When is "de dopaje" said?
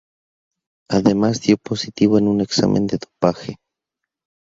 2.87-3.59